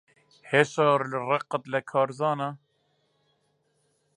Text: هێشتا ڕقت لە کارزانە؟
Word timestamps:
هێشتا 0.51 0.83
ڕقت 1.29 1.63
لە 1.73 1.79
کارزانە؟ 1.91 2.49